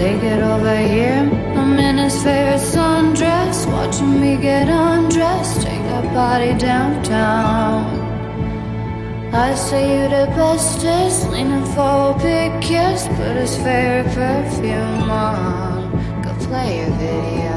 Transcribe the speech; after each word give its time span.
Say 0.00 0.18
get 0.18 0.42
over 0.42 0.78
here. 0.78 1.28
I'm 1.60 1.78
in 1.78 1.98
his 1.98 2.14
favorite 2.24 2.64
sundress, 2.72 3.66
watching 3.70 4.18
me 4.18 4.38
get 4.38 4.66
undressed. 4.66 5.60
Take 5.60 5.86
a 5.98 6.00
body 6.14 6.54
downtown. 6.56 7.84
I 9.34 9.54
say 9.54 9.84
you 9.92 10.08
the 10.08 10.24
bestest, 10.34 11.28
leaning 11.28 11.66
for 11.74 12.12
a 12.12 12.18
big 12.18 12.62
kiss. 12.62 13.08
Put 13.08 13.36
his 13.42 13.54
favorite 13.58 14.10
perfume 14.14 15.10
on. 15.10 16.22
Go 16.22 16.32
play 16.46 16.80
a 16.80 16.90
video 16.92 17.49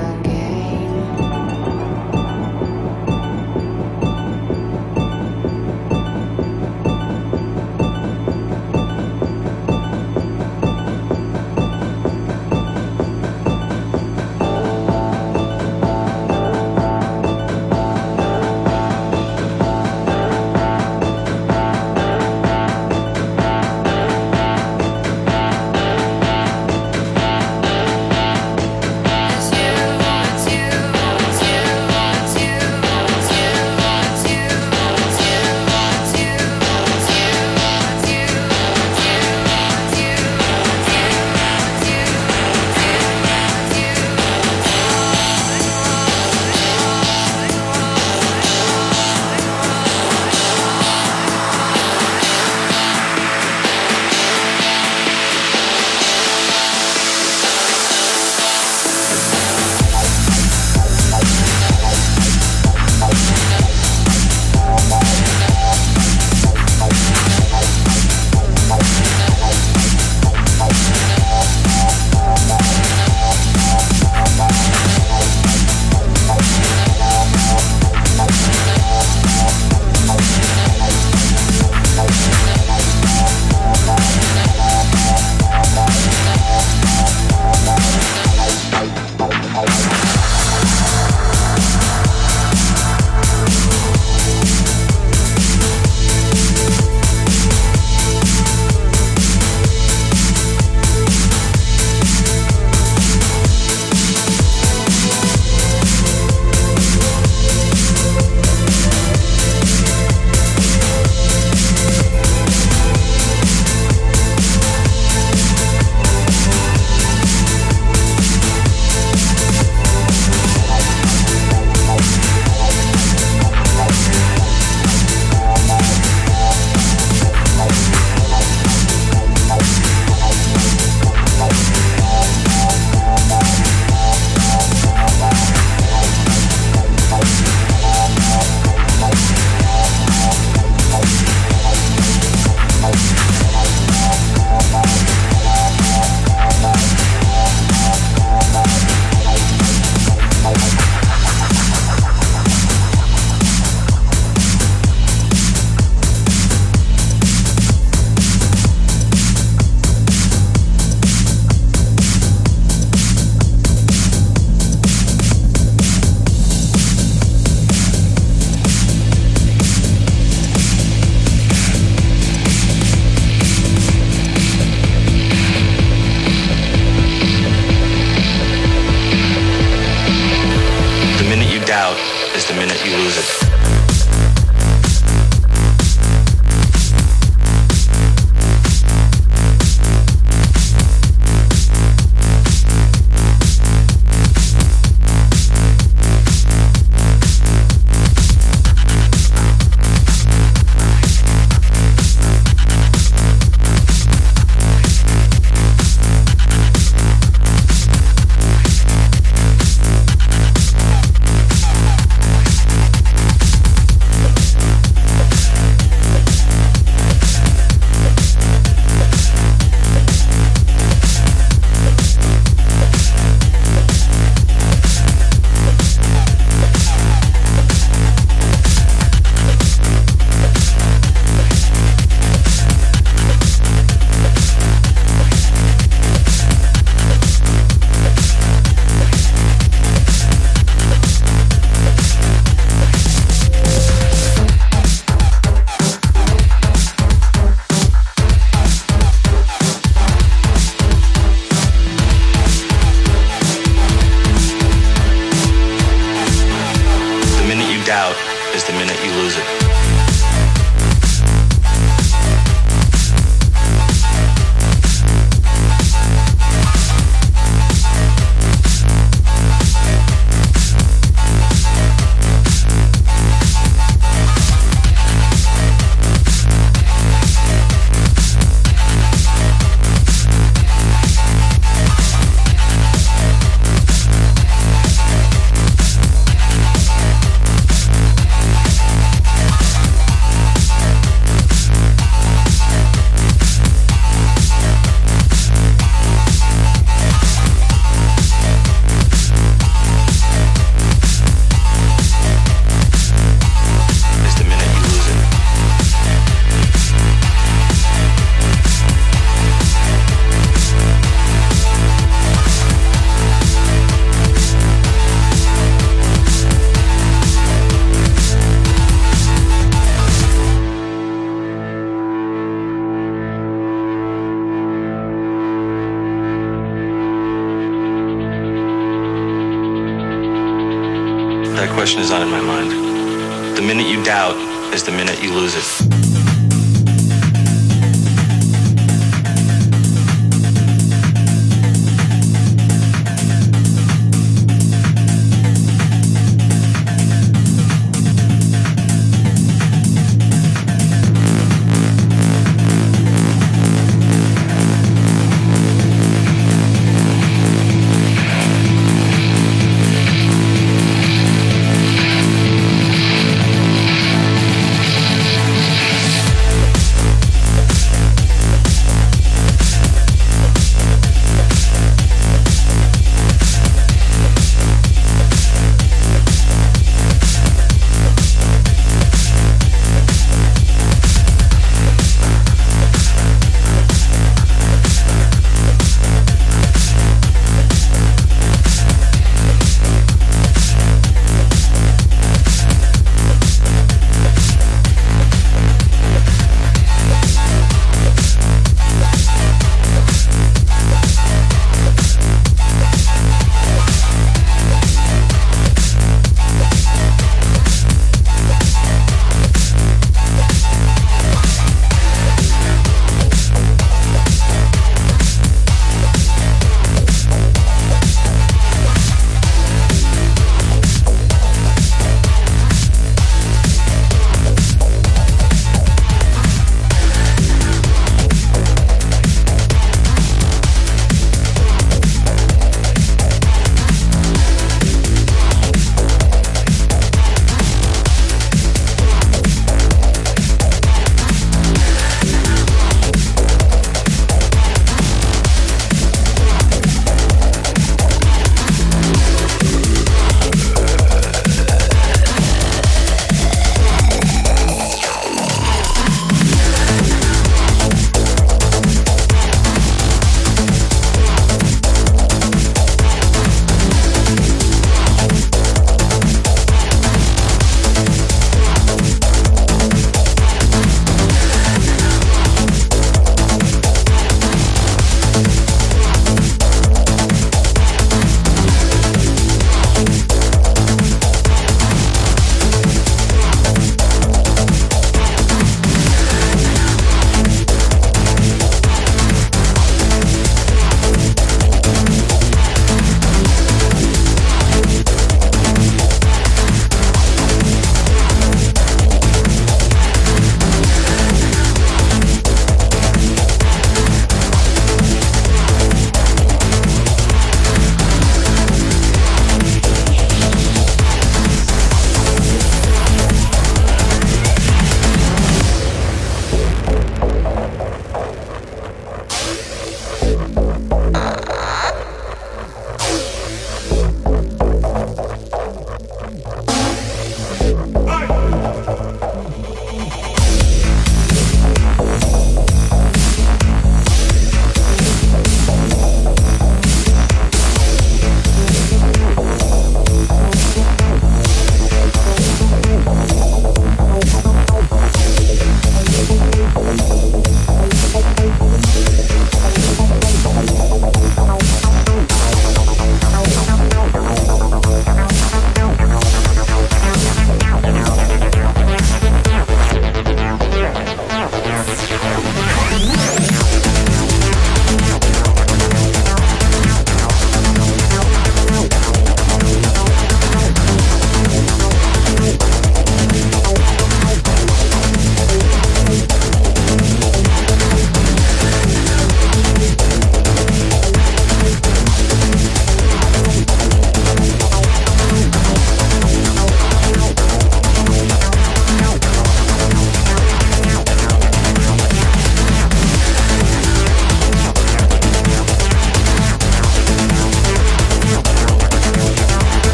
question 331.94 332.06
is 332.06 332.10
not 332.10 332.24
in 332.24 332.32
my 332.32 332.42
mind. 332.42 333.56
The 333.56 333.62
minute 333.62 333.86
you 333.86 334.04
doubt 334.04 334.36
is 334.74 334.84
the 334.84 334.92
minute 334.92 335.22
you 335.22 335.32
lose 335.32 335.54
it. 335.56 336.03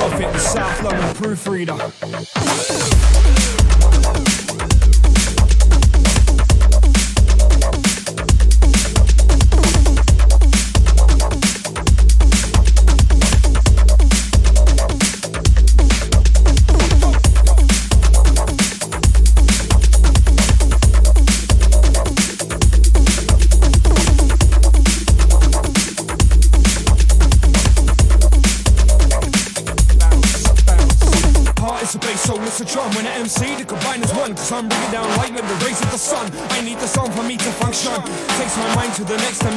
Profit, 0.00 0.32
the 0.32 0.38
South 0.38 0.82
London 0.82 1.14
proofreader. 1.14 3.19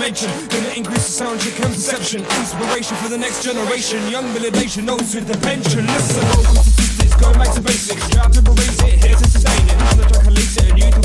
dimension. 0.03 0.47
Gonna 0.49 0.73
increase 0.75 1.05
the 1.05 1.11
sound 1.11 1.39
check 1.39 1.59
and 1.63 1.73
perception. 1.73 2.21
Inspiration 2.21 2.97
for 2.97 3.09
the 3.09 3.17
next 3.17 3.43
generation. 3.43 4.05
Young 4.09 4.25
validation, 4.35 4.83
notes 4.83 5.15
with 5.15 5.27
the 5.27 5.37
pension. 5.39 5.85
Listen, 5.87 6.23
welcome 6.23 6.55
to 6.55 6.71
physics, 6.71 7.15
go 7.15 7.31
back 7.33 7.53
to 7.53 7.61
basics. 7.61 8.09
You 8.11 8.19
have 8.19 8.31
to 8.31 8.41
erase 8.51 8.81
it, 8.83 9.03
here 9.03 9.15
to 9.15 9.27
sustain 9.29 9.65
it. 9.65 9.73
Another 9.73 10.09
track, 10.09 10.25
release 10.25 10.57
it, 10.57 10.77
you. 10.77 10.91
new 10.91 11.02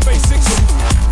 to 0.00 0.06
basics. 0.06 1.05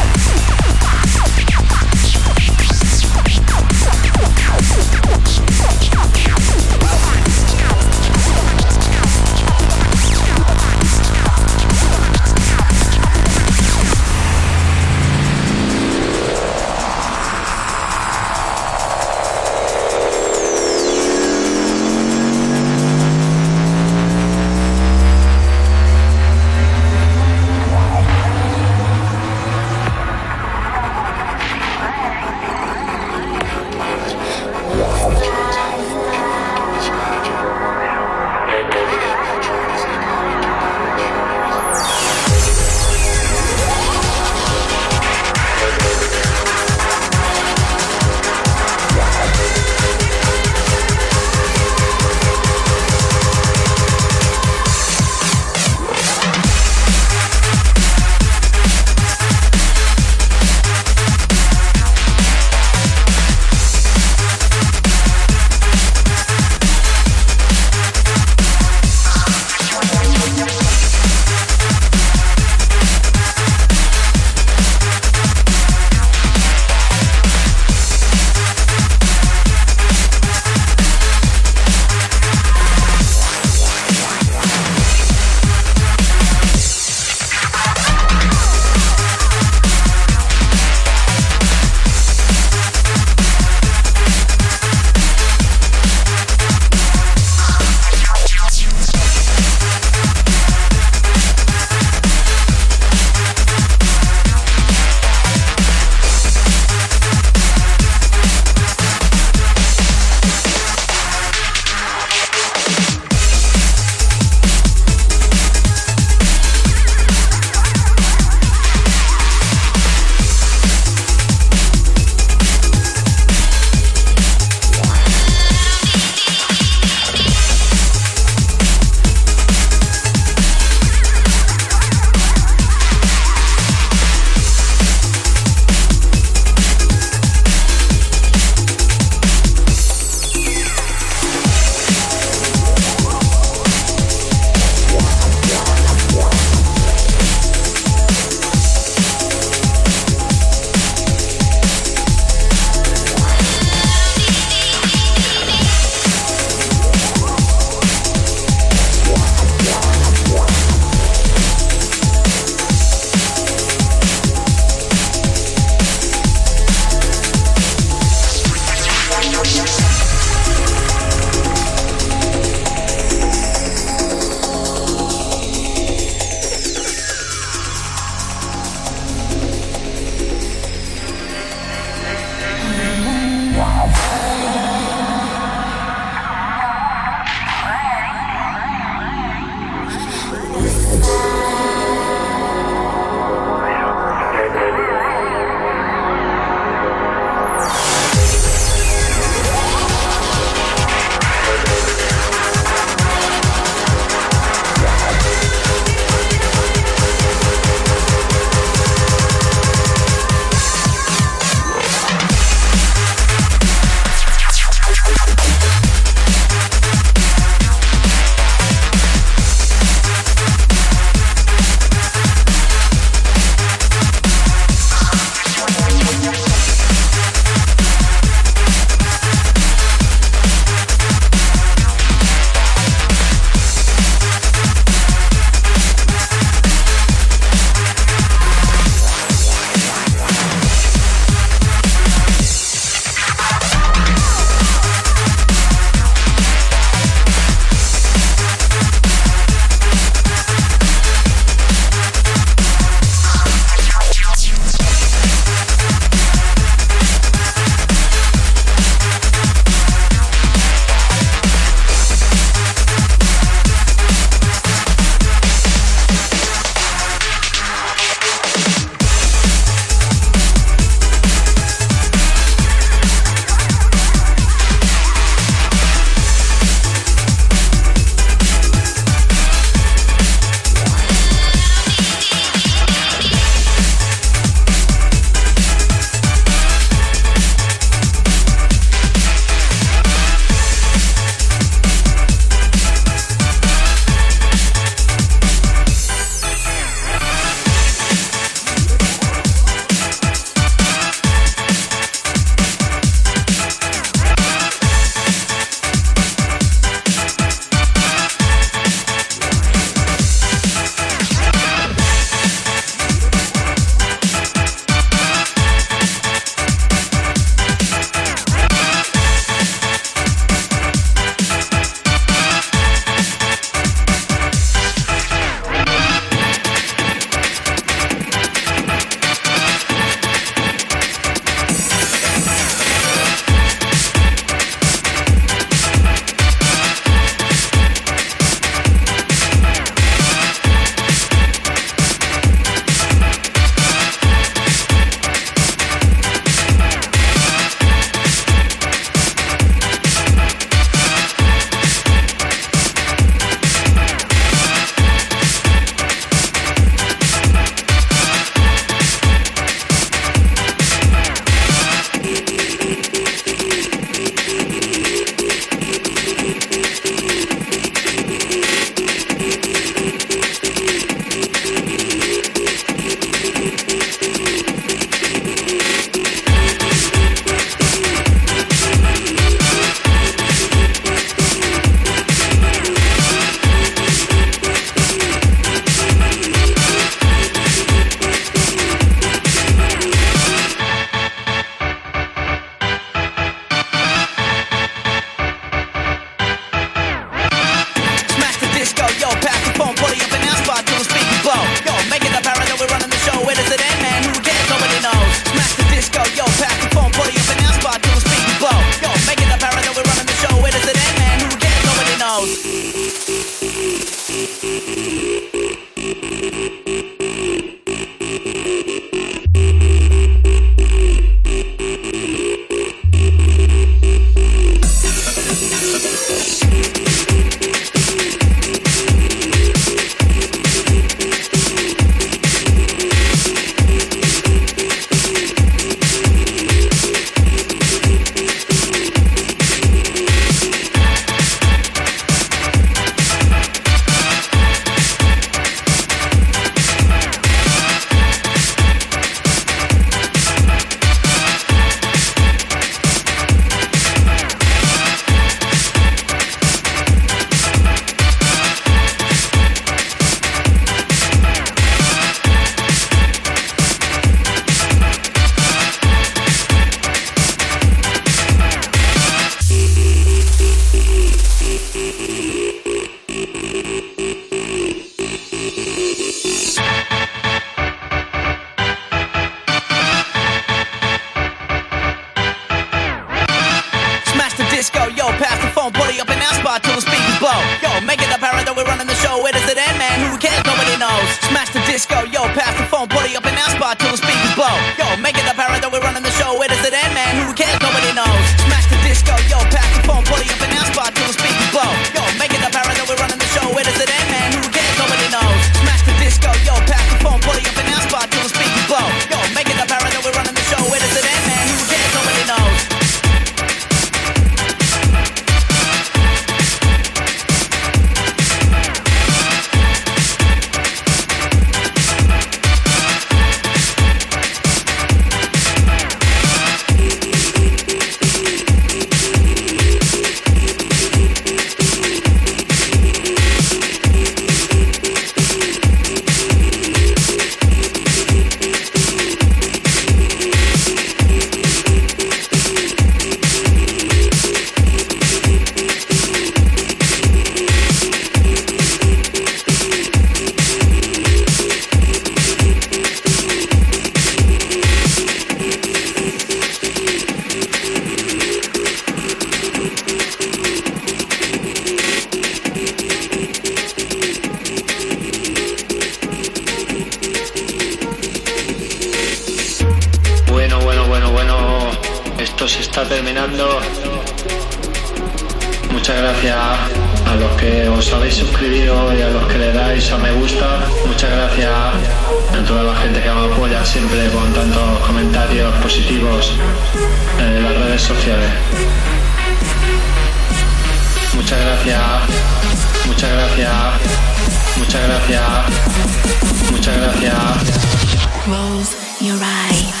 Muchas 591.51 591.65
gracias. 591.65 593.07
Muchas 593.07 593.29
gracias. 593.29 594.77
Muchas 594.77 595.01
gracias. 595.03 596.71
Muchas 596.71 596.95
gracias. 596.95 598.47
Rolls 598.47 598.95
your 599.19 599.37
eye. 599.41 600.00